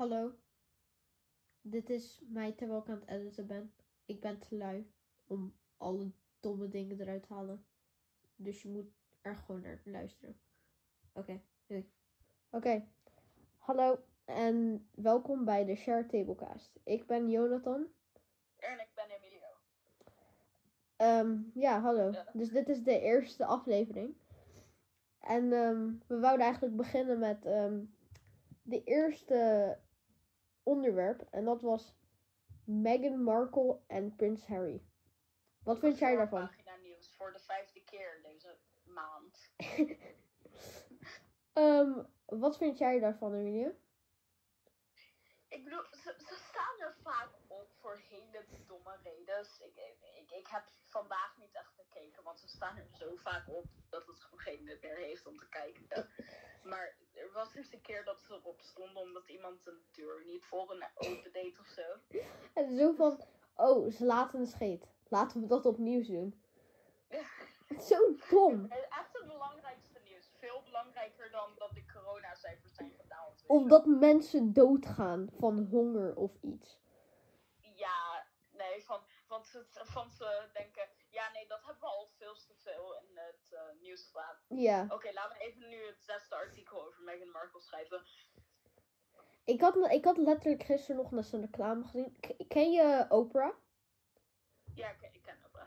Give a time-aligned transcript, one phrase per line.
[0.00, 0.32] Hallo.
[1.60, 3.72] Dit is mij terwijl ik aan het editen ben.
[4.06, 4.92] Ik ben te lui
[5.26, 7.64] om alle domme dingen eruit te halen.
[8.36, 10.40] Dus je moet er gewoon naar luisteren.
[11.12, 11.40] Oké.
[12.50, 12.86] Oké,
[13.56, 16.80] hallo en welkom bij de Share Tablecast.
[16.84, 17.86] Ik ben Jonathan.
[18.56, 19.48] En ik ben Emilio.
[20.96, 22.10] Ehm, ja, hallo.
[22.10, 22.26] Ja.
[22.32, 24.16] Dus dit is de eerste aflevering.
[25.18, 27.84] En ehm, we wouden eigenlijk beginnen met ehm,
[28.62, 29.78] de eerste
[30.70, 31.26] onderwerp.
[31.30, 31.94] En dat was
[32.64, 34.82] Meghan Markle en Prins Harry.
[35.62, 36.46] Wat vind jij daarvan?
[36.46, 39.50] Pagina nieuws voor de vijfde keer deze maand.
[41.52, 43.78] Ehm, wat vind jij daarvan, Emilie?
[45.48, 49.46] Ik bedoel, ze, ze staan er vaak op voor hele domme redenen.
[49.60, 49.76] Ik,
[50.16, 54.06] ik, ik heb vandaag niet echt gekeken, want ze staan er zo vaak op dat
[54.06, 56.08] het gewoon geen nut meer heeft om te kijken.
[56.70, 56.96] Maar
[57.30, 60.70] er was eens een keer dat ze erop stonden omdat iemand een deur niet voor
[60.70, 61.82] een open deed of zo.
[62.54, 64.88] En zo van, oh, ze laten een scheet.
[65.08, 66.42] Laten we dat opnieuw doen.
[67.88, 68.66] Zo dom.
[68.70, 70.30] Echt het belangrijkste nieuws.
[70.38, 73.44] Veel belangrijker dan dat de coronacijfers zijn gedaald.
[73.46, 76.78] Omdat mensen doodgaan van honger of iets.
[77.74, 80.88] Ja, nee, van, van, ze, van ze denken,
[81.20, 84.36] ja nee, dat hebben we al veel te veel in het eh, nieuws gedaan.
[84.48, 84.86] Ja.
[84.88, 88.02] Oké, laten we even nu het zesde artikel over Meghan Markle schrijven.
[89.44, 92.16] Ik had, ik had letterlijk gisteren nog naar zijn reclame gezien.
[92.20, 93.54] K- ken je Oprah?
[94.74, 95.62] Ja, ik, ik ken het wel.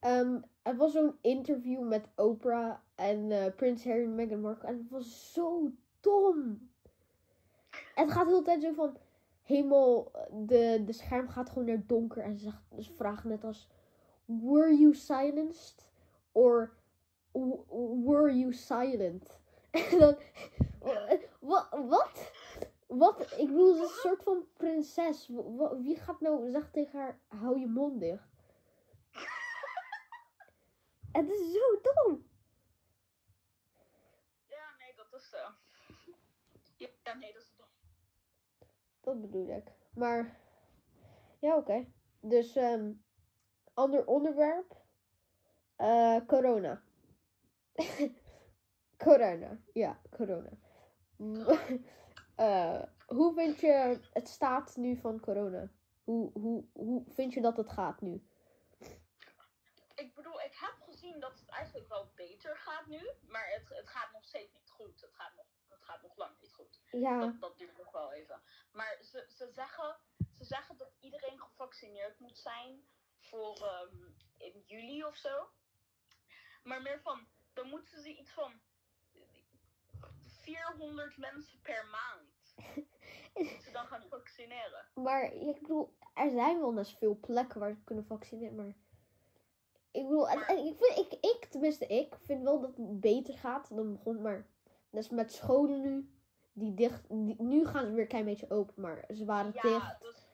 [0.00, 4.68] Ehm, er was zo'n interview met Oprah en eh, Prins Harry en Meghan Markle.
[4.68, 5.70] En het was zo
[6.00, 6.70] dom.
[7.94, 8.96] Het gaat de hele tijd zo van...
[9.42, 12.22] Helemaal, de, de scherm gaat gewoon naar donker.
[12.22, 13.68] En ze, zegt, ze vragen net als...
[14.28, 15.86] Were you silenced?
[16.34, 16.72] Or
[17.34, 19.26] were you silent?
[19.72, 20.16] En dan...
[21.40, 21.68] Wat?
[21.70, 22.32] Wat?
[22.86, 23.20] Wat?
[23.20, 25.30] Ik bedoel, ze is een soort van prinses.
[25.80, 27.18] Wie gaat nou zeggen tegen haar...
[27.28, 28.28] Hou je mond dicht.
[31.12, 32.26] Het is zo dom.
[34.46, 35.32] Ja, nee, dat is...
[35.32, 35.50] eh
[37.04, 37.66] ja, nee, dat is dom.
[39.00, 39.72] Dat bedoel ik.
[39.94, 40.38] Maar,
[41.38, 41.86] ja, oké.
[42.20, 42.90] Dus, ehm
[43.78, 44.76] ander onderwerp.
[45.76, 46.82] Eh, corona.
[49.04, 49.58] corona.
[49.72, 50.50] Ja, corona.
[52.38, 55.70] Eh, hoe vind je het staat nu van corona?
[56.04, 58.28] Hoe, hoe, hoe vind je dat het gaat nu?
[59.94, 63.10] Ik bedoel, ik heb gezien dat het eigenlijk wel beter gaat nu.
[63.26, 65.00] Maar het, het gaat nog steeds niet goed.
[65.00, 66.80] Het gaat nog, het gaat nog lang niet goed.
[66.90, 68.40] Ja, Dat, dat duurt nog wel even.
[68.72, 69.96] Maar ze, ze, zeggen,
[70.32, 72.84] ze zeggen dat iedereen gevaccineerd moet zijn
[73.28, 73.96] voor ehm,
[74.36, 75.48] in juli of zo.
[76.62, 78.52] Maar meer van, dan moeten ze iets van
[80.42, 82.54] 400 mensen per maand
[83.64, 84.86] ze dan gaan vaccineren.
[84.94, 88.74] maar ik bedoel, er zijn wel net veel plekken waar ze kunnen vaccineren, maar...
[89.90, 93.76] Ik bedoel, en, ik, vind, ik, ik, tenminste ik, vind wel dat het beter gaat
[93.76, 94.46] dan begon, maar...
[94.90, 96.10] Dat is met scholen nu,
[96.52, 97.08] die dicht...
[97.08, 100.00] Die, nu gaan ze weer een klein beetje open, maar ze waren Ja, dicht.
[100.00, 100.26] dus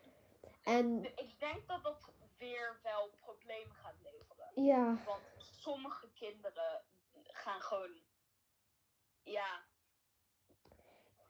[0.63, 2.13] En ik denk dat dat
[2.45, 4.63] weer wel problemen gaat leveren.
[4.65, 6.81] ja, Want sommige kinderen
[7.23, 7.91] gaan gewoon,
[9.23, 9.63] ja,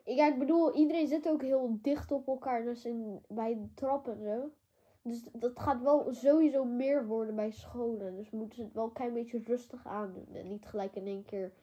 [0.04, 4.08] ja, ik bedoel, iedereen zit ook heel dicht op elkaar, dus in, bij de trap
[4.08, 4.50] en zo.
[5.02, 8.16] Dus dat gaat wel sowieso meer worden bij scholen.
[8.16, 10.36] Dus moeten ze het wel een klein beetje rustig aandoen.
[10.36, 11.54] En niet gelijk in één keer,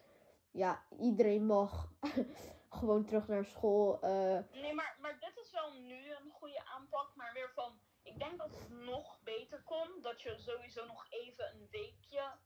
[0.51, 1.93] ja, iedereen mag
[2.79, 4.01] gewoon terug naar school.
[4.01, 7.11] eh, Nee, maar, maar dit is wel nu een goede aanpak.
[7.15, 7.73] Maar weer van,
[8.23, 10.03] denk dat het nog beter komt.
[10.03, 12.39] Dat je sowieso nog even een weekje.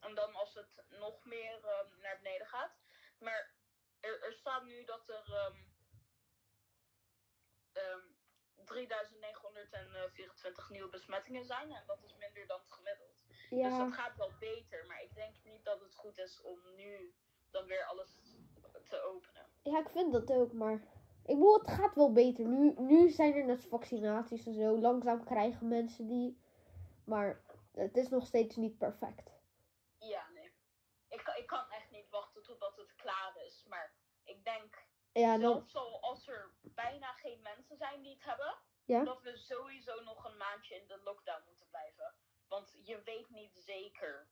[0.00, 2.78] En dan als het nog meer ehm, naar beneden gaat.
[3.18, 3.54] Maar
[4.00, 5.56] er, er staat nu dat er ehm,
[7.72, 8.00] ehm,
[8.64, 11.72] 3924 nieuwe besmettingen zijn.
[11.72, 13.24] En dat is minder dan het gemiddeld.
[13.28, 14.86] Dus ja, dat gaat wel beter.
[14.86, 17.14] Maar ik denk niet dat het goed is om nu
[17.50, 18.18] dan weer alles
[18.84, 19.46] te openen.
[19.62, 22.44] ja, ik vind dat ook, maar ik bedoel, het gaat wel beter.
[22.46, 24.78] Nu, nu zijn er net vaccinaties en zo.
[24.78, 26.40] Langzaam krijgen mensen die.
[27.04, 29.30] Maar het is nog steeds niet perfect.
[29.98, 30.52] Ja, nee.
[31.08, 33.64] Ik, kan- ik kan echt niet wachten totdat het klaar is.
[33.68, 33.92] Maar
[34.24, 38.54] ik denk, Ja, dan, zelfs al als er bijna geen mensen zijn die het hebben,
[38.84, 39.04] Ja.
[39.04, 42.14] dat we sowieso nog een maandje in de lockdown moeten blijven.
[42.48, 44.28] Want je weet niet zeker.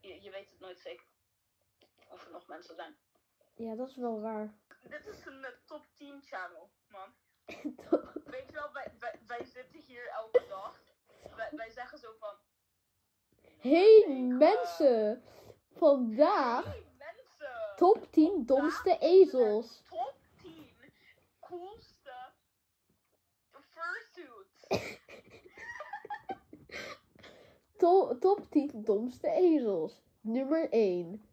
[0.00, 1.06] Je, je weet het nooit zeker.
[2.08, 2.96] Of er nog mensen zijn.
[3.54, 4.54] Ja, dat is wel waar.
[4.82, 7.14] Dit is een eh, top 10 channel, man.
[8.34, 10.80] Weet je wel, wij, wij, wij zitten hier elke dag.
[11.36, 12.34] Wij, wij zeggen zo van.
[13.58, 15.22] Hey mensen!
[15.76, 17.76] vandaag hey, mensen.
[17.76, 19.82] top 10 domste ezels.
[19.88, 20.66] Top 10
[21.40, 22.32] coolste
[23.50, 24.66] fursuits.
[27.76, 30.02] top, top 10 domste ezels.
[30.20, 31.28] Nummer 1.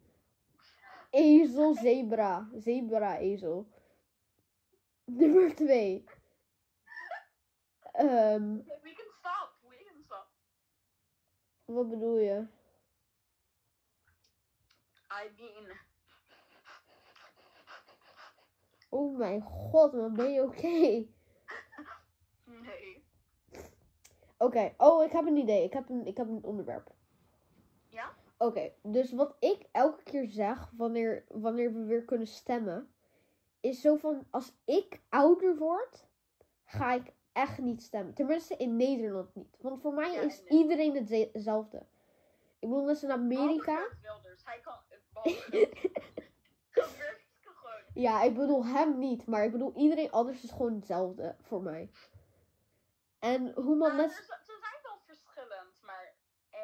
[1.12, 2.50] Ezel, zebra.
[2.58, 3.68] Zebra, ezel.
[5.06, 6.04] Nummer 2.
[7.94, 9.58] Ehm, We can stop.
[9.68, 10.28] We can stop.
[11.66, 12.48] wat bedoel je?
[15.12, 15.78] I mean.
[18.90, 20.68] Oh mijn god, man, ben je oké?
[22.46, 23.04] Nee.
[24.38, 25.64] Oké, oh, ik heb een idee.
[25.64, 26.92] Ik heb een, ik heb een onderwerp.
[28.42, 32.94] Oké, dus wat ik elke keer zeg wanneer, wanneer we weer kunnen stemmen,
[33.60, 36.08] is zo van, als ik ouder word,
[36.66, 38.14] ga ik echt niet stemmen.
[38.14, 39.58] Tenminste in Nederland niet.
[39.60, 41.78] Want voor mij Ja, is iedereen hetze- hetzelfde.
[42.60, 43.88] Ik bedoel, dat is in Amerika.
[44.02, 44.44] Wilders.
[44.46, 44.80] Hij kan.
[47.94, 51.92] Ja, ik bedoel hem niet, maar ik bedoel iedereen anders is gewoon hetzelfde voor mij.
[53.20, 54.06] En hoe man Maar net...
[54.18, 56.14] er, z- ze zijn wel verschillend, maar.
[56.50, 56.60] Eh.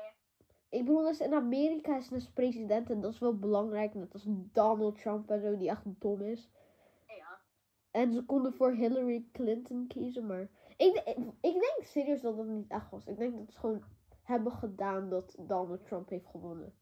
[0.70, 3.94] Ik bedoel, dus in Amerika is dus president en dat is wel belangrijk.
[3.94, 6.50] Net als Donald Trump en zo, die echt dom is.
[7.08, 7.40] Ja.
[7.92, 10.50] En ze konden voor Hillary Clinton kiezen, maar...
[10.78, 13.06] Ik, ik, ik denk serieus dat dat niet echt was.
[13.06, 13.84] Ik denk dat ze gewoon
[14.28, 16.74] hebben gedaan dat Donald Trump heeft gewonnen.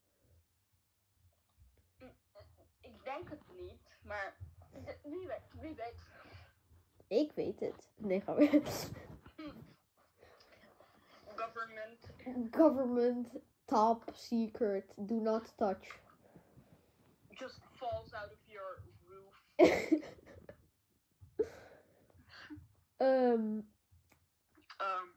[2.80, 4.38] Ik denk het niet, maar.
[5.04, 6.04] Wie weet, wie weet.
[7.08, 7.92] Ik weet het.
[7.96, 8.46] Nee, gaan we.
[11.36, 12.10] Government.
[12.52, 13.30] Government,
[13.66, 16.00] top secret, do not touch.
[17.40, 19.44] just falls out of your roof.
[22.98, 23.60] Ehm,
[24.82, 25.14] Um,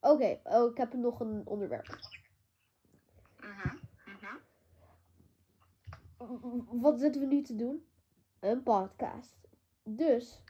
[0.00, 1.98] Oké, oh, ik heb nog een onderwerp.
[3.40, 3.76] mhm,
[4.06, 4.36] mhm.
[6.16, 7.88] W- Wat zitten we nu te doen?
[8.40, 9.36] Een podcast.
[9.82, 10.42] Dus,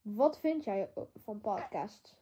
[0.00, 2.16] wat vind jij van podcasts?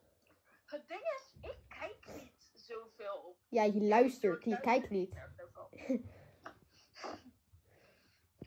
[0.65, 2.30] Het ding is, ik kijk
[2.71, 3.37] zoveel.
[3.49, 5.15] Ja, je luistert, je kijkt niet.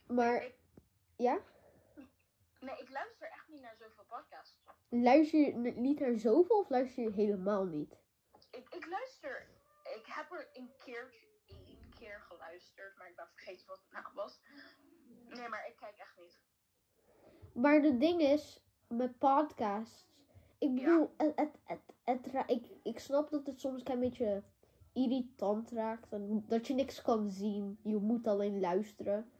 [0.07, 0.51] Maar,
[1.17, 1.39] ja?
[2.59, 4.57] Nee, ik luister echt niet naar zoveel podcasts.
[4.89, 7.97] Luister je niet naar zoveel of luister je helemaal niet?
[8.51, 9.47] Ik, ik luister.
[9.83, 14.13] Ik heb er een keertje, één keer geluisterd, maar ik ben vergeten wat het nou
[14.13, 14.41] was.
[15.27, 16.39] Nee, maar ik kijk echt niet.
[17.53, 20.05] Maar de ding is, met podcasts,
[20.57, 24.43] ik bedoel, het, het, het, het ik, ik snap dat het soms een beetje
[24.93, 26.13] irritant raakt.
[26.13, 29.31] En dat je niks kan zien, je moet alleen luisteren.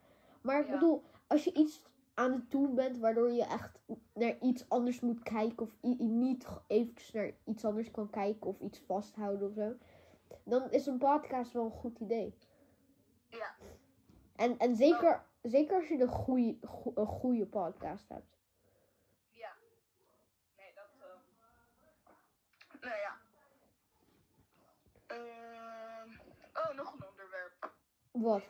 [0.42, 0.74] Maar ik Ja.
[0.74, 1.82] bedoel, als je iets
[2.14, 3.80] aan het doen bent waardoor je echt
[4.14, 8.80] naar iets anders moet kijken of niet eventjes naar iets anders kan kijken of iets
[8.80, 9.74] vasthouden of zo,
[10.44, 12.38] dan is een podcast wel een goed idee.
[13.30, 13.56] Ja.
[14.36, 16.58] En, en zeker, zeker als je een goede,
[16.96, 18.38] een goede podcast hebt.
[19.32, 19.54] Ja.
[20.58, 20.86] Nee, dat.
[21.00, 23.18] ehm Nou ja.
[25.08, 26.10] Ehm,
[26.54, 27.74] oh, nog een onderwerp.
[28.24, 28.44] Wat?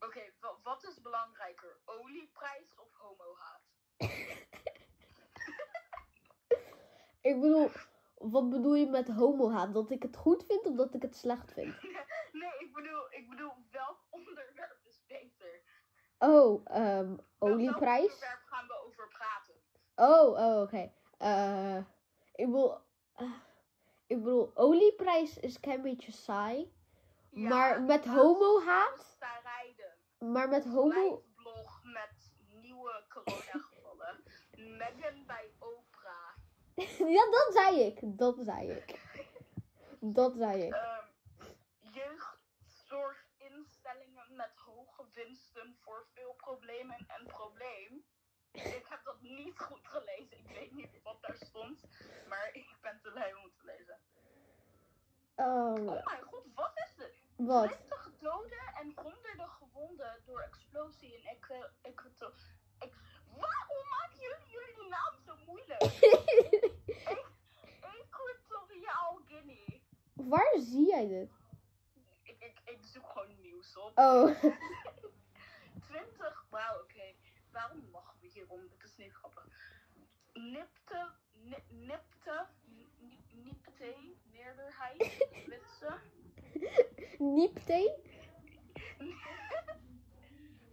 [0.00, 1.76] Oké, wa- wat is belangrijker?
[1.84, 3.62] Olieprijs of homohaat?
[7.20, 7.70] Ik bedoel,
[8.14, 9.74] wat bedoel je met homohaat?
[9.74, 11.82] Dat ik het goed vind of dat ik het slecht vind?
[12.40, 15.60] nee, ik bedoel, ik bedoel, welk onderwerp is beter?
[16.18, 18.00] Oh, ehm olieprijs?
[18.00, 19.54] Welk onderwerp gaan we over praten?
[19.94, 20.92] Oh, oh oké.
[21.18, 21.76] Eh,
[22.34, 22.74] ik bedoel,
[23.14, 23.32] eh,
[24.06, 26.74] ik bedoel, olieprijs is een klein beetje saai.
[27.36, 29.18] Ja, maar met homohaat?
[30.18, 31.22] Maar met homo...
[31.36, 34.22] blog met nieuwe coronagevallen.
[34.78, 36.36] Megan bij Oprah.
[37.16, 37.98] ja, dat zei ik.
[38.02, 39.00] Dat zei ik.
[40.00, 40.72] Dat zei ik.
[40.72, 41.04] Ehm,
[41.78, 48.04] jeugdzorginstellingen met hoge winsten voor veel problemen en probleem.
[48.52, 50.38] Ik heb dat niet goed gelezen.
[50.38, 51.80] Ik weet niet wat daar stond.
[52.28, 53.98] Maar ik ben te lui om te lezen.
[55.36, 55.74] Oh, Oh
[56.04, 57.15] mijn god, wat is dit?
[57.36, 57.68] Wat?
[57.68, 61.26] 20 doden en honderden gewonden door explosie in
[61.82, 62.32] Ecuador.
[63.30, 65.82] Waarom maken jullie jullie naam zo moeilijk?
[68.00, 69.80] Equatoriaal Guinea.
[70.12, 71.30] Waar zie jij dit?
[72.22, 73.98] Ik, ik, ik zoek gewoon nieuws op.
[73.98, 74.42] Oh,
[75.88, 77.14] 20, wauw, oké.
[77.50, 78.68] Waarom lachen we hierom?
[78.68, 79.48] Dit is niet grappig.
[80.32, 84.98] Nipte, ni- nipte, ni- nipte, meerderheid,
[85.46, 85.98] witse.
[87.36, 87.98] Niepte?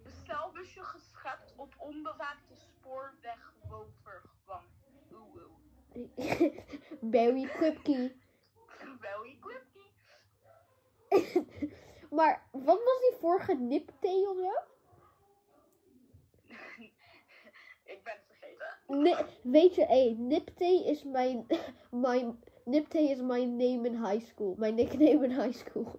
[0.04, 4.68] Bestelbusje geschept op onbewaakte spoorwegovergang.
[5.12, 5.52] Oeh, oeh.
[7.14, 8.16] Barry Krupke.
[9.00, 9.92] Wel equippy.
[12.10, 14.52] maar wat was die vorige nipte of zo?
[17.94, 18.78] Ik ben het vergeten.
[18.88, 21.46] Nee, weet je, hé, nipte is mijn,
[21.90, 24.56] mijn Niptay is my name in high school.
[24.58, 25.96] Mijn nickname in high school.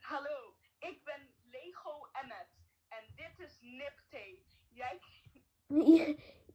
[0.00, 2.48] Hallo, ik ben Lego Emmet.
[2.88, 4.42] En dit is Niptay.
[4.68, 5.00] Jij,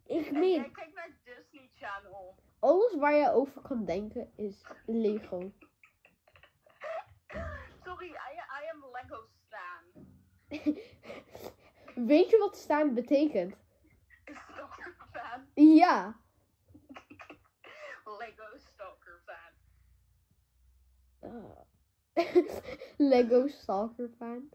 [0.06, 2.36] ik en meen, jij kijkt naar Disney Channel.
[2.60, 5.52] alles waar je over kan denken is Lego.
[7.84, 10.08] Sorry, I, I am Lego Stan.
[12.08, 13.56] Weet je wat staan betekent?
[15.60, 16.16] Ja.
[18.06, 19.54] Lego Stalker fan.
[21.24, 21.56] Uh,
[23.12, 24.50] Lego Stalker fan.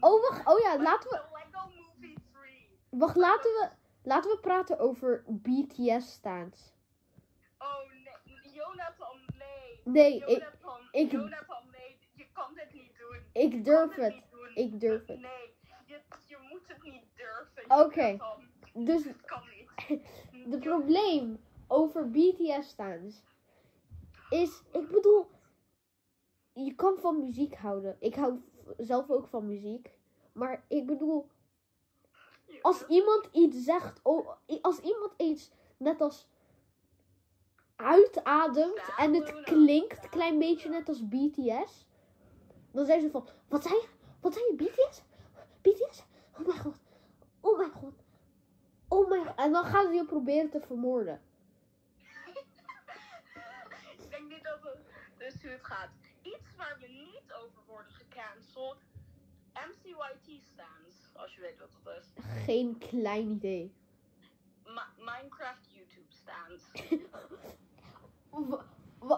[0.00, 0.46] Oh, wacht.
[0.46, 1.20] Oh ja, laten we...
[1.32, 2.68] Lego Movie 3.
[2.90, 3.68] Wacht, laten we...
[4.02, 6.72] Laten we praten over BTS staans.
[7.58, 9.80] Oh nee, Jonathan, nee.
[9.84, 11.98] Nee, ik, Jonathan, ik- Jonathan, nee.
[12.14, 13.18] Je kan dit niet doen.
[13.32, 14.22] ik durf het.
[14.30, 14.50] doen.
[14.54, 15.20] Ik durf het.
[15.20, 15.54] Nee,
[15.86, 17.70] je, je moet het niet durven.
[17.84, 18.16] Oké.
[18.74, 19.42] Dus Het kan
[19.88, 20.00] niet.
[20.50, 23.22] de probleem over BTS staans
[24.30, 25.26] is, ik bedoel,
[26.52, 27.96] je kan van muziek houden.
[28.00, 28.40] Ik hou
[28.76, 29.90] zelf ook van muziek.
[30.32, 31.28] Maar ik bedoel,
[32.62, 34.28] als iemand iets zegt, oh,
[34.60, 36.28] als iemand iets net als
[37.76, 41.86] uitademt en het klinkt een klein beetje net als BTS,
[42.70, 43.88] dan zijn ze van, wat zei je?
[44.20, 45.02] Wat zei je, BTS?
[45.62, 46.04] BTS?
[46.38, 46.80] Oh mijn god.
[47.40, 48.03] Oh mijn god.
[48.94, 49.36] Oh mijn god.
[49.36, 51.20] En dan gaan ze je proberen te vermoorden.
[53.98, 54.78] Ik denk niet dat het
[55.18, 55.88] dus hoe het gaat.
[56.22, 58.76] Iets waar we niet over worden gecanceld.
[59.52, 62.12] MCYT stands, als je weet wat dat is.
[62.44, 63.72] Geen klein idee.
[64.64, 66.64] Ma- Minecraft YouTube stands.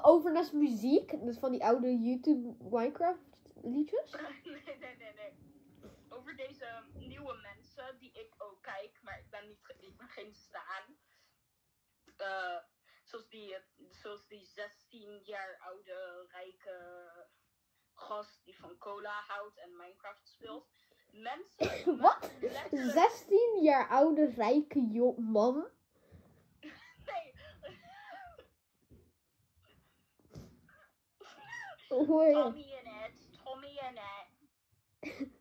[0.03, 3.21] Over naast muziek, dus van die oude YouTube Minecraft
[3.63, 4.13] liedjes.
[4.45, 5.33] nee, nee, nee, nee.
[6.37, 10.99] Deze nieuwe mensen die ik ook kijk, maar ik ben, niet, ik ben geen staan.
[12.17, 12.57] Eh,
[13.05, 13.57] zoals, die,
[13.91, 17.11] zoals die 16 jaar oude rijke
[17.95, 20.69] gast die van cola houdt en Minecraft speelt.
[21.11, 21.99] Mensen.
[22.01, 22.31] Wat?
[22.41, 25.69] letterlijk- 16 jaar oude rijke jo- man.
[27.07, 27.35] Nee.
[31.89, 32.33] Hoor je?
[32.33, 33.29] Tommy en Ed.
[33.45, 34.31] Tommy en Ed.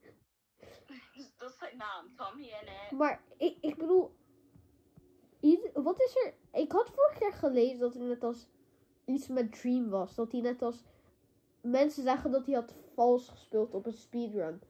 [1.46, 2.92] Dat is zijn naam, Tommy en Ed.
[2.92, 4.16] Maar ik, ik bedoel,
[5.74, 6.34] wat is er?
[6.60, 8.48] Ik had vorig jaar gelezen dat er net als
[9.06, 10.16] iets met Dream was.
[10.16, 10.84] Dat hij net als
[11.62, 14.62] mensen zeggen dat hij had vals gespeeld op een speedrun.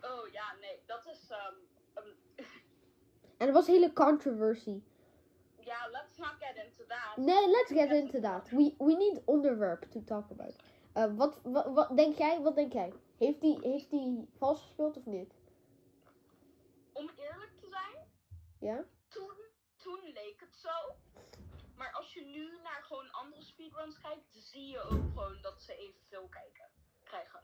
[0.00, 1.30] Oh ja, nee, dat is.
[1.30, 1.54] ehm,
[3.38, 4.82] En er was hele controversy.
[5.58, 7.16] Ja, let's not get into that.
[7.16, 8.50] Nee, let's get into that.
[8.50, 10.56] We, we need onderwerp to talk about.
[10.92, 12.40] Eh, wat, wat, wat denk jij?
[12.40, 12.92] Wat denk jij?
[13.18, 15.38] Heeft hij heeft die vals gespeeld of niet?
[16.92, 18.06] Om eerlijk te zijn,
[18.60, 18.84] Ja?
[19.08, 19.32] toen,
[19.76, 20.94] toen leek het zo.
[21.76, 25.76] Maar als je nu naar gewoon andere speedruns kijkt, zie je ook gewoon dat ze
[25.76, 26.68] evenveel kijken.
[27.04, 27.40] Krijgen.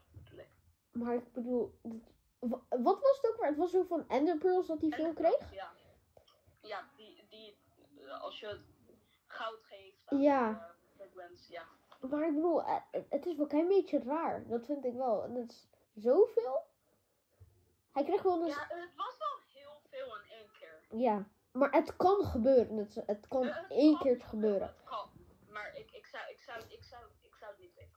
[0.92, 1.78] Maar ik bedoel,
[2.38, 3.46] wa- wat was het ook weer?
[3.48, 5.52] Het was zo van Ender Pearls dat hij veel kreeg?
[5.52, 5.72] Ja.
[6.60, 7.58] Ja, die, die
[8.04, 8.60] eh, als je
[9.26, 10.52] goud geeft aan Ja.
[10.80, 11.66] de speedruns, ja.
[12.00, 14.46] Maar ik bedoel, eh, het- is wel een klein beetje raar.
[14.46, 15.22] Dat vind ik wel.
[15.24, 16.66] En het is zoveel.
[17.92, 18.54] Hij kreeg wel eens...
[18.54, 20.82] Ja, het was wel heel veel in één keer.
[20.96, 21.28] Ja.
[21.52, 22.76] Maar het kan gebeuren.
[22.76, 24.66] Het, het kan het één kan keer gebeuren.
[24.68, 25.10] Het kan.
[25.50, 27.94] Maar ik, ik, zou, ik, zou, ik, zou, ik zou het niet weten.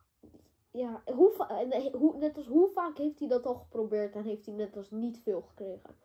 [0.71, 4.45] Ja, hoe, en, hoe, net als hoe vaak heeft hij dat al geprobeerd en heeft
[4.45, 5.97] hij net als niet veel gekregen?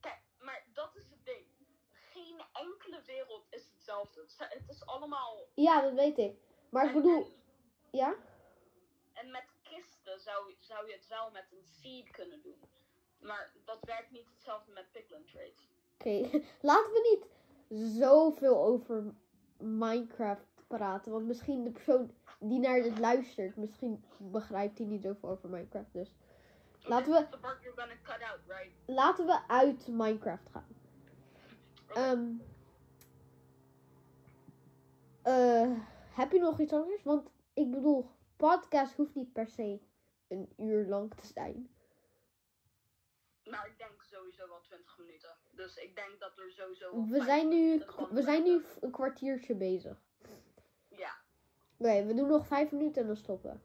[0.00, 1.46] Kijk, maar dat is het ding.
[1.92, 4.20] Geen enkele wereld is hetzelfde.
[4.36, 5.48] Het is- allemaal.
[5.54, 6.38] Ja, dat weet ik.
[6.70, 7.32] Maar ik en- bedoel, En,
[7.90, 8.14] ja?
[9.12, 12.60] en met kisten zou, zou je het wel met een seed kunnen doen.
[13.20, 15.68] Maar dat werkt niet hetzelfde met Piglin Trades.
[15.94, 16.20] Oké,
[16.70, 17.26] laten we niet
[17.98, 19.14] zoveel over
[19.58, 21.12] Minecraft praten.
[21.12, 22.10] Want misschien de persoon
[22.40, 25.92] die naar dit luistert, misschien begrijpt hij niet zoveel over Minecraft.
[25.92, 26.14] Dus
[26.82, 28.70] Laten we- out, right?
[28.86, 30.66] laten we uit Minecraft gaan.
[31.94, 32.32] Ehm,
[35.22, 35.70] eh,
[36.14, 37.02] heb je nog iets anders?
[37.02, 39.80] Want ik bedoel, podcast hoeft niet per se
[40.28, 41.70] een uur lang te zijn.
[43.50, 45.36] Maar ik denk sowieso wel 20 minuten.
[45.50, 47.06] Dus ik denk dat er sowieso.
[47.08, 49.96] We zijn nu, we zijn nu een kwartiertje bezig.
[50.88, 51.16] Ja.
[51.76, 53.62] Nee, we doen nog vijf minuten en dan stoppen.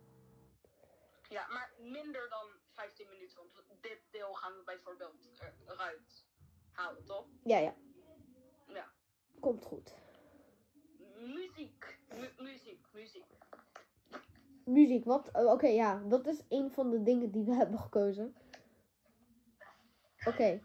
[1.30, 3.38] ja, maar minder dan 15 minuten.
[3.38, 5.30] Want dit deel gaan we bijvoorbeeld
[5.68, 6.26] eruit
[6.72, 7.26] halen, toch?
[7.44, 7.76] Ja, ja.
[8.68, 8.92] Ja.
[9.40, 9.94] Komt goed.
[11.18, 11.98] Muziek.
[12.10, 13.26] Mu- muziek, muziek.
[14.66, 15.30] Muziek, wat?
[15.34, 16.04] Oké, ja.
[16.06, 18.36] Dat is een van de dingen die we hebben gekozen.
[20.26, 20.62] Oké.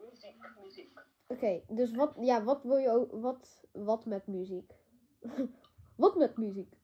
[0.00, 0.98] Muziek, muziek.
[1.26, 4.72] Oké, dus wat, ja, wat wil je ook, wat, wat met muziek?
[5.96, 6.74] wat met muziek?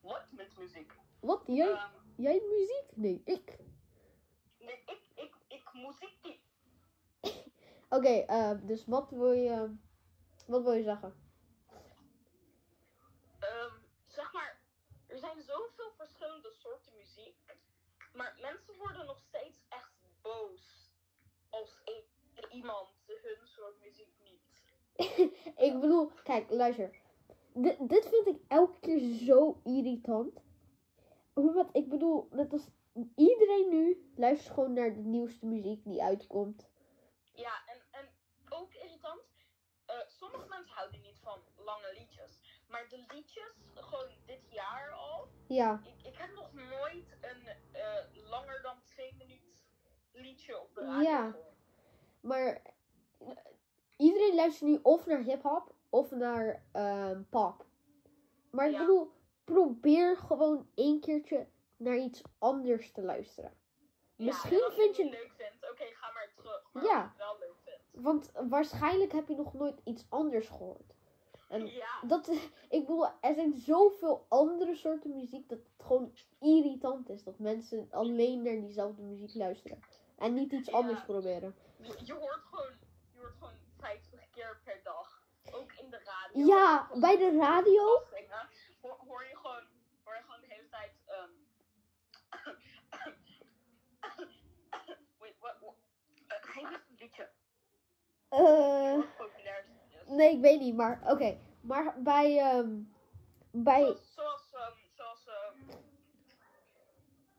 [0.00, 0.92] Wat met muziek?
[1.20, 1.42] Wat?
[1.46, 2.96] Jij, Ehm, jij muziek?
[2.96, 3.58] Nee, ik.
[4.58, 6.40] nee, ik, ik, ik muziek niet.
[7.88, 9.76] Oké, eh, dus wat wil je,
[10.46, 11.14] wat wil je zeggen?
[13.38, 13.74] Ehm,
[14.06, 14.60] zeg maar,
[15.06, 17.36] er zijn zoveel verschillende soorten muziek.
[18.12, 20.92] Maar mensen worden nog steeds echt boos
[21.50, 24.42] als i- iemand hun soort muziek niet.
[25.66, 26.90] ik bedoel, kijk, luister.
[27.52, 30.40] Dit, dit vind ik elke keer zo irritant.
[31.34, 32.68] Omdat, ik bedoel, net als
[33.16, 36.68] iedereen nu luistert gewoon naar de nieuwste muziek die uitkomt.
[37.34, 38.08] Ja, en, en
[38.48, 39.20] ook irritant.
[39.86, 42.40] eh, sommige mensen houden niet van lange liedjes.
[42.68, 45.28] Maar de liedjes, gewoon dit jaar al.
[45.48, 49.46] Ja, Ik, ik heb nog nooit een eh, langer dan twee minuten
[50.12, 51.36] liedje op de radio Ja.
[52.20, 52.62] maar
[53.98, 57.64] iedereen luistert nu of naar hip-hop of naar ehm, pop.
[58.50, 59.12] Maar ik bedoel,
[59.44, 63.52] probeer gewoon één keertje naar iets anders te luisteren.
[64.16, 66.68] Ja, Misschien en als vind je het leuk vindt, oké, ga maar terug.
[66.72, 67.02] Maar Ja.
[67.08, 67.80] het wel leuk vindt.
[67.92, 70.94] Want waarschijnlijk heb je nog nooit iets anders gehoord.
[71.48, 72.28] En Ja, dat,
[72.68, 77.88] ik bedoel, er zijn zoveel andere soorten muziek dat het gewoon irritant is dat mensen
[77.90, 79.80] alleen naar diezelfde muziek luisteren.
[80.16, 80.76] En niet iets Ja.
[80.76, 81.54] anders proberen.
[81.76, 82.72] je, je hoort gewoon,
[83.12, 85.22] je hoort gewoon 50 keer per dag.
[85.52, 86.00] Ook in de
[86.34, 86.46] radio.
[86.46, 88.02] Ja, bij de radio.
[88.80, 89.62] Hoor, hoor je gewoon,
[90.04, 90.92] hoor je gewoon de hele tijd.
[91.06, 91.30] ehm
[95.18, 95.56] Wait, what?
[95.60, 95.74] what
[96.28, 97.28] uh, geef eens een liedje.
[98.28, 100.06] Eh, populair is.
[100.08, 101.38] nee, ik weet niet, maar oké.
[101.60, 102.80] Maar bij, ehm,
[103.50, 105.76] bij, Zoals, zoals, ehm, zoals ehm,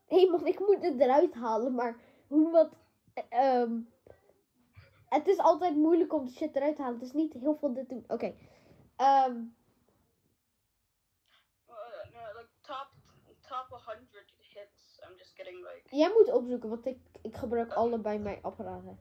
[0.06, 2.72] hé man, ik moet het eruit halen, maar hoe wat,
[3.28, 3.80] ehm,
[5.08, 6.98] het is altijd moeilijk om de shit eruit te halen.
[6.98, 8.04] Het is niet heel veel dit doen.
[8.08, 8.34] Oké,
[9.00, 9.36] ehm,
[11.68, 12.88] uh, no, like top,
[13.48, 15.00] top 100 hits.
[15.06, 15.96] I'm just getting like.
[15.96, 18.98] jij moet opzoeken, want ik, ik gebruik allebei mijn apparaten.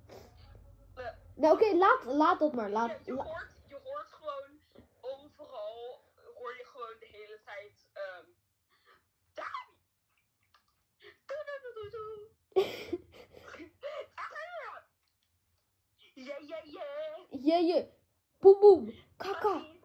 [0.95, 2.69] Eh, Nou oké, laat, laat dat maar.
[2.69, 4.59] Laat, je, hoort, je hoort gewoon
[5.01, 6.01] overal,
[6.35, 7.87] hoor je gewoon de hele tijd.
[7.93, 8.25] ehm
[9.33, 9.67] Daan!
[11.25, 12.27] Doe, doe, doe, doe, doe.
[14.15, 14.81] Ah!
[16.13, 16.83] Ja, ja, ja.
[17.29, 17.89] je, je,
[18.39, 19.77] boem boem, kaka.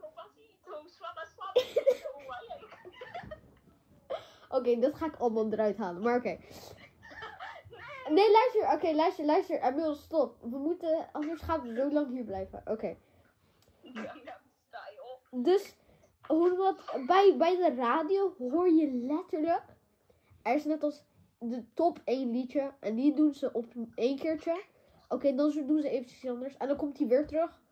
[4.49, 6.39] Oké, dat ga ik allemaal eruit halen, maar oké.
[8.09, 9.63] Nee, luister, oké, luister, luister.
[9.63, 10.37] Emil, stop.
[10.41, 12.63] We moeten, anders gaan we zo lang hier blijven.
[12.65, 12.97] Oké.
[15.31, 15.75] Dus,
[16.27, 19.63] hoe wat, bij, bij de radio hoor je letterlijk,
[20.43, 21.05] er is net als
[21.39, 24.63] de top 1 liedje, en die doen ze op één keertje.
[25.09, 27.63] Oké, dan doen ze eventjes iets anders, en dan komt hij weer terug.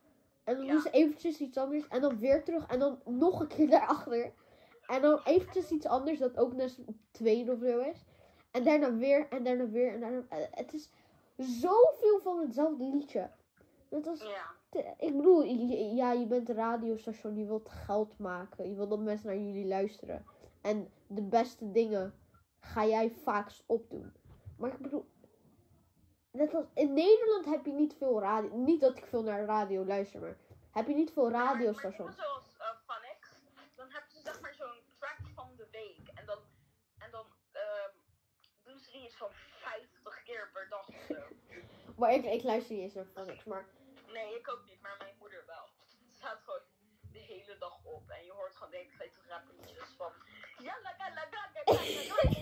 [0.45, 0.73] En dan Ja.
[0.73, 4.33] doen ze eventjes iets anders, en dan weer terug, en dan nog een keer daarachter.
[4.87, 8.05] En dan eventjes iets anders, dat ook net op tweede of zo is.
[8.51, 10.23] En daarna weer, en daarna weer, en daarna...
[10.29, 10.91] eh, Het is
[11.37, 13.31] zoveel van hetzelfde liedje.
[13.91, 14.45] Net als Ja.
[14.69, 15.43] te- ik bedoel,
[15.95, 18.69] ja, je bent een radiostation, je wilt geld maken.
[18.69, 20.25] Je wilt dat mensen naar jullie luisteren.
[20.61, 22.15] En de beste dingen
[22.61, 24.13] ga jij vaakst opdoen.
[24.59, 25.05] Maar ik bedoel,
[26.33, 28.57] net als in Nederland heb je niet veel radio.
[28.57, 30.37] Niet dat ik veel naar radio luister, maar
[30.71, 32.17] heb je niet veel radiostations.
[32.17, 33.29] zoals uh, Funix,
[33.75, 36.09] dan hebben ze zeg maar zo'n track van de week.
[36.15, 36.39] En dan,
[36.99, 37.91] en dan ehm,
[38.63, 41.15] doen ze die iets van 50 keer per dag of zo.
[41.97, 43.67] Maar ik, ik luister niet eens naar Phonics, maar
[44.13, 45.69] Nee, ik ook niet, maar mijn moeder wel.
[46.07, 46.61] Het staat gewoon
[47.13, 50.13] de hele dag op en je hoort gewoon de hele tijd rappertjes van...
[50.59, 52.42] Ja, laga, laga, laga, laga, pussy.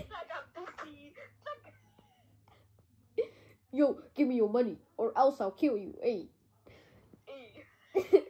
[3.81, 5.93] Yo, give me your money, or else I'll kill you.
[6.01, 6.29] Hey.
[7.25, 7.63] Hey.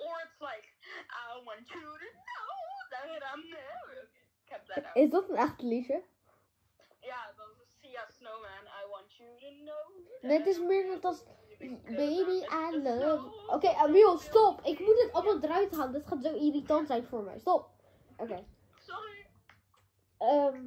[0.00, 0.66] Or it's like,
[1.12, 2.54] I want you to know
[2.94, 4.08] that I'm there.
[4.44, 6.02] Ik heb dat Is dat een echt liedje?
[7.00, 8.64] Ja, dat is Sia Snowman.
[8.64, 9.84] I want you to know.
[10.22, 11.24] Nee, het is meer net als
[11.84, 13.52] Baby, I love.
[13.54, 14.60] Oké, Amiel, stop.
[14.64, 15.92] Ik moet het allemaal eruit halen.
[15.92, 17.38] Dit gaat zo irritant zijn voor mij.
[17.38, 17.70] Stop.
[18.16, 18.44] Oké.
[18.78, 19.26] Sorry.
[20.18, 20.66] Ehm.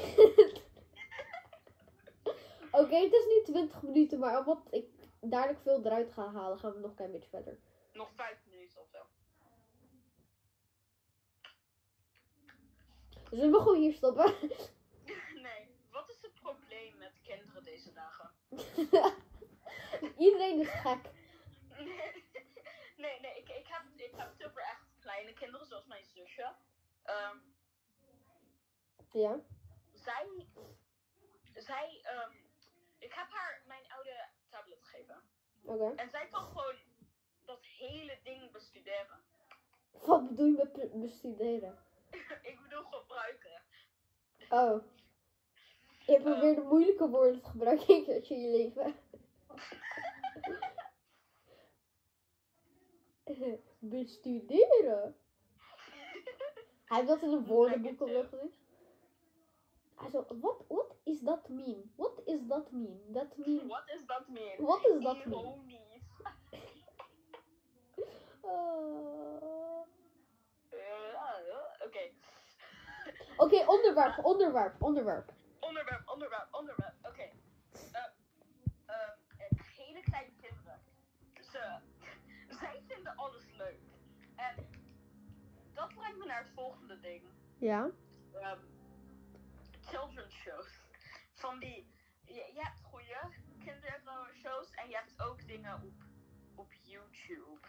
[2.80, 4.86] Oké, het is nu 20 minuten, maar omdat ik
[5.20, 7.58] dadelijk veel eruit ga halen, gaan we nog een klein beetje verder.
[7.92, 8.98] Nog vijf minuten of zo.
[13.30, 14.34] Zullen we gewoon hier stoppen?
[15.42, 18.30] Nee, wat is het probleem met kinderen deze dagen?
[20.24, 21.10] Iedereen is gek.
[21.78, 22.24] Nee,
[22.96, 26.54] nee, nee ik, ik, heb, ik heb het over echt kleine kinderen, zoals mijn zusje.
[27.02, 27.36] Ehm,
[29.12, 29.40] Ja.
[30.02, 30.48] Zij,
[31.54, 32.30] zij, ehm,
[32.98, 35.22] Ik heb haar mijn oude tablet gegeven.
[35.62, 35.92] Oké.
[35.96, 36.76] En zij kan gewoon
[37.44, 39.24] dat hele ding bestuderen.
[39.90, 41.78] Wat bedoel je met bestuderen?
[42.50, 43.62] ik bedoel gebruiken.
[44.50, 44.84] Oh.
[46.06, 48.94] Je probeert moeilijke woorden te gebruiken in je leven.
[53.78, 55.16] Bestuderen?
[56.84, 58.61] Hij heeft dat in een woordenboek opgezet.
[60.10, 61.88] Zo, what, what is that mean?
[61.96, 62.98] What is that mean?
[63.14, 63.68] That mean...
[63.68, 64.56] What is that mean?
[64.58, 65.38] What is that mean?
[65.38, 66.02] Ironisch.
[68.44, 69.84] Ah.
[70.72, 72.10] Eh, ah, Oké.
[73.36, 75.32] Oké, onderwerp, onderwerp, onderwerp.
[75.60, 76.94] Onderwerp, onderwerp, onderwerp.
[77.02, 77.22] Oké.
[77.22, 78.04] Eh,
[78.86, 80.80] ehm, eh, hele kleine kinderen.
[81.40, 81.78] Ze,
[82.48, 83.80] zij vinden alles leuk.
[84.36, 84.54] En
[85.74, 87.22] dat brengt me naar het volgende ding.
[87.58, 87.90] Ja?
[88.32, 88.58] Ehm,
[89.92, 90.80] children's shows.
[91.34, 91.86] Van die,
[92.24, 93.18] je, je hebt goede
[93.64, 95.94] kindershows en je hebt ook dingen op,
[96.56, 97.60] op YouTube.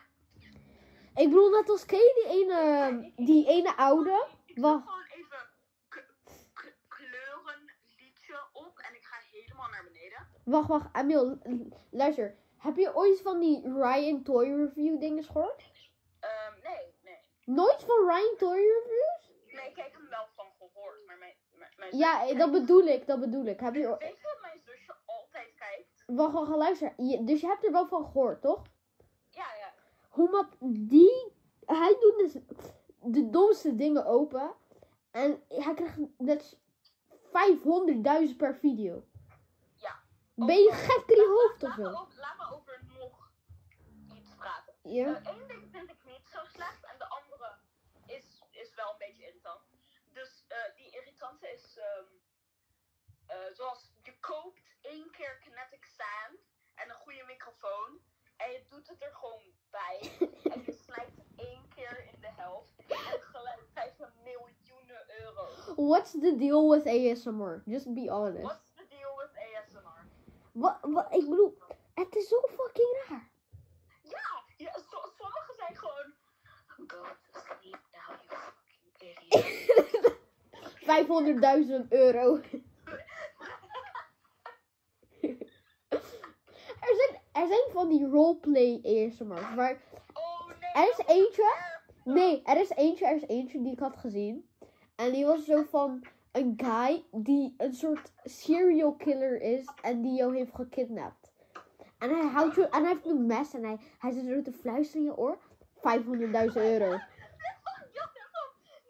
[1.16, 4.28] Ik bedoel, net als je die ene, die ene oude?
[4.46, 4.84] Ik zet Wacht.
[4.88, 5.50] gewoon even
[5.90, 6.06] k-
[6.54, 10.28] k- kleuren liedje op en ik ga helemaal naar beneden.
[10.46, 11.38] Wacht, wacht, Emil,
[11.92, 12.36] luister.
[12.58, 15.64] Heb je ooit van die Ryan Toy Review dingen gehoord?
[16.20, 17.18] Ehm, nee, nee.
[17.46, 19.32] Nooit van Ryan Toy Reviews?
[19.54, 20.28] Nee, ik heb hem wel
[21.90, 23.60] mijn, Ja, eh, dat bedoel ik, dat bedoel ik.
[23.60, 26.04] Heb je, Weet je wat mijn zusje altijd kijkt?
[26.06, 26.94] wacht, wacht, luister.
[26.98, 28.62] Je- dus je hebt er wel van gehoord, toch?
[29.30, 29.74] Ja, ja.
[30.10, 31.34] Hoe die,
[31.66, 32.34] hij doet dus
[33.02, 34.54] de domste dingen open.
[35.12, 36.58] En hij krijgt net
[37.32, 39.04] 500.000 per video.
[39.76, 40.00] Ja.
[40.36, 41.90] Ben je gek in je hoofd of zo?
[42.02, 43.32] over, laat me over nog
[44.18, 44.74] iets praten.
[44.82, 45.20] Ja?
[45.48, 47.56] Ding vind ik niet zo slecht en de andere
[48.06, 49.62] is, is wel een beetje irritant.
[50.14, 52.06] Dus eh, die irritante is ehm,
[53.28, 56.40] eh, zoals je koopt één keer kinetic sand
[56.76, 57.24] en een goede
[57.64, 58.00] microfoon
[58.38, 60.12] en je doet het er gewoon bij
[60.54, 65.48] en je snijdt het één keer in de helft en gelijk krijg je miljoenen euro.
[65.88, 67.62] What's the deal with ASMR?
[67.66, 68.44] Just be honest.
[68.44, 70.08] What's the deal with ASMR?
[70.52, 71.58] Wat, wat, ik bedoel,
[71.94, 73.32] het is zo fucking raar.
[74.02, 76.14] Ja, ja so- sommigen zijn gewoon
[76.88, 80.22] go to sleep now you fucking idiot.
[81.84, 82.42] 500.000 euro.
[87.34, 89.56] Er, zijn, van die roleplay ASMR's.
[89.56, 89.78] Maar.
[90.74, 91.56] Er is eentje.
[92.04, 94.50] nee, er is eentje, er is eentje die ik had gezien.
[94.96, 100.14] En die was zo van een guy die een soort serial killer is en die
[100.14, 101.32] jou heeft gekidnapt.
[102.00, 104.52] En hij houdt je, en hij heeft een mes en hij, hij zit er te
[104.52, 105.38] fluisteren in je oor.
[105.76, 106.92] 500.000 euro.
[106.92, 107.08] Ja,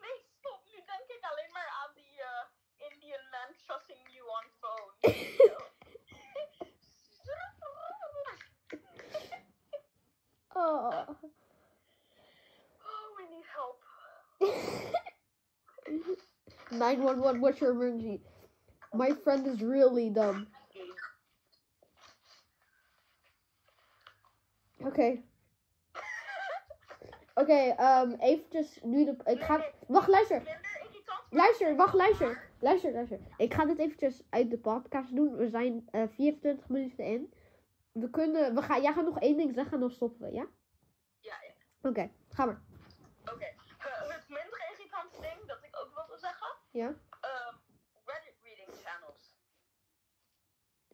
[0.01, 0.59] nee, stop.
[0.65, 4.93] Nu denk ik alleen maar aan die eh, Indian man trusting you on phone.
[10.65, 11.05] Oh.
[12.89, 13.79] oh, we need help.
[16.71, 18.21] 911, what's your emergency?
[18.93, 20.47] My friend is really dumb.
[24.85, 25.21] Oké.
[27.33, 29.15] Oké, ehm, eventjes nu de...
[29.25, 29.65] Ik ga...
[29.87, 30.59] Wacht, luister.
[31.29, 32.49] Luister, wacht, luister.
[32.59, 33.19] Luister, luister.
[33.37, 35.35] Ik ga dit eventjes uit de podcast doen.
[35.35, 37.33] We zijn eh 24 minuten in.
[37.93, 38.55] We kunnen...
[38.55, 40.47] We gaan, jij gaat nog één ding zeggen en dan stoppen we, ja?
[41.19, 41.89] Ja, ja.
[41.89, 42.61] Oké, ga maar.
[43.31, 43.45] Oké.
[43.45, 46.47] Eh, het minder irritante ding dat ik ook wilde zeggen.
[46.71, 46.87] Ja?
[47.21, 47.55] ehm,
[48.05, 49.35] Reddit reading channels.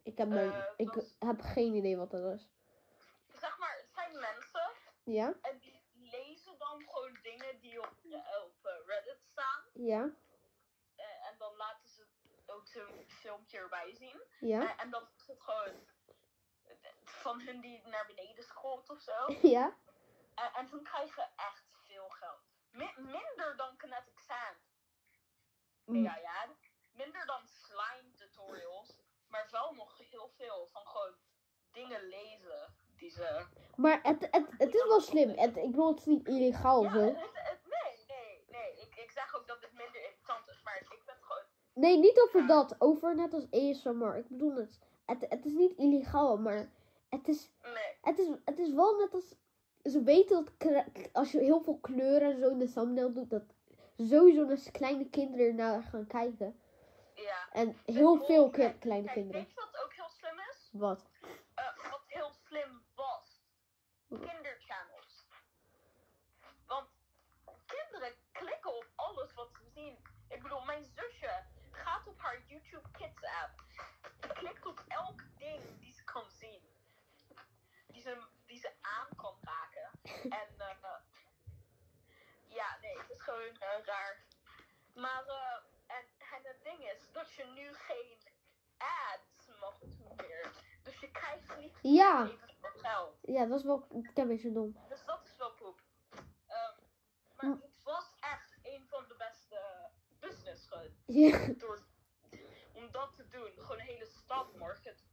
[0.04, 2.50] Ik heb, nooit- Eh, ik dat- heb geen idee wat dat is.
[3.34, 4.72] Zeg maar, het zijn mensen
[5.04, 5.34] Ja?
[5.42, 9.64] en die lezen dan gewoon dingen die op, eh, op Reddit staan.
[9.74, 10.02] Ja?
[11.32, 12.06] En dan laten ze
[12.46, 14.22] ook zo'n filmpje erbij zien.
[14.40, 14.78] Ja?
[14.78, 15.74] En, dan is het gewoon
[17.19, 19.34] van hun die naar beneden scrolt of zo.
[19.55, 19.75] Ja?
[20.36, 22.39] En, en hun krijgen echt veel geld.
[22.71, 24.58] Mi- minder dan Kinetic Sand.
[25.86, 26.03] Mm.
[26.03, 26.45] Ja, ja.
[26.91, 28.97] Minder dan slime tutorials.
[29.27, 31.15] Maar wel nog heel veel van gewoon
[31.71, 33.45] dingen lezen die ze.
[33.75, 35.29] Maar het, het, het is wel slim.
[35.29, 36.99] Het, ik bedoel, het is niet illegaal Ja, zo.
[36.99, 38.82] het, het- nee, nee, nee.
[38.82, 41.43] Ik, ik zeg ook dat dit minder irritant is, maar ik vind het gewoon.
[41.73, 42.75] Nee, niet over dat.
[42.79, 44.15] Over net als ASMR.
[44.17, 44.79] Ik bedoel het.
[45.05, 46.71] Het, het is niet illegaal, maar
[47.10, 47.98] het is, Nee.
[48.02, 49.36] het is, het is wel net als...
[49.84, 53.43] Ze weten dat als je heel veel kleuren en zo in de thumbnail doet, dat
[53.98, 56.60] sowieso als kleine kinderen naar gaan kijken.
[57.15, 57.50] Ja.
[57.52, 59.41] En heel veel kijk, kleine kijk, kinderen.
[59.41, 60.69] Weet je wat ook heel slim is?
[60.72, 61.06] Wat?
[61.56, 63.43] Eh, wat heel slim was.
[64.08, 65.28] Kinderchannels.
[66.67, 66.88] Want
[67.65, 69.98] kinderen klikken op alles wat ze zien.
[70.30, 73.63] Ik bedoel, mijn zusje gaat op haar YouTube Kids app.
[74.34, 75.80] Klikt op elk ding
[76.12, 76.62] kan zien.
[78.00, 79.90] Die ze, die ze aan kan raken.
[80.30, 81.00] En eh,
[82.48, 84.24] ja, nee, het is gewoon eh, raar.
[84.96, 86.04] Maar, eh, en,
[86.36, 88.18] en het ding is dat je nu geen
[88.78, 90.52] ads mag doen meer.
[90.84, 92.30] Dus je krijgt niet Ja.
[92.62, 93.18] geld.
[93.22, 94.78] Ja, dat is wel een beetje dom.
[94.90, 95.82] Dus dat is wel poep.
[96.48, 96.80] Ehm,
[97.36, 100.94] maar het was echt een van de beste business gewoon.
[101.06, 101.48] Ja.
[101.58, 101.86] Door,
[102.74, 103.52] om dat te doen.
[103.56, 105.04] Gewoon een hele stad market.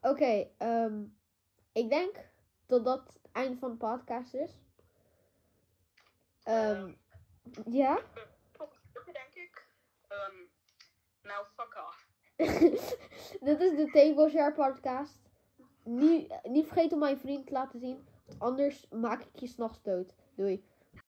[0.00, 1.04] Oké, ehm,
[1.72, 2.30] ik denk
[2.66, 4.60] dat dat het eind van de podcast is.
[6.42, 6.92] Ehm,
[7.64, 8.00] ja?
[9.12, 9.66] Denk ik.
[10.08, 10.36] Ehm,
[11.22, 12.10] nou, fuck off.
[13.46, 15.20] Dit is de Table Share podcast.
[15.84, 18.08] Niet, niet vergeten om mijn vriend te laten zien.
[18.38, 20.14] Anders maak ik je s'nachts dood.
[20.34, 20.64] Doei.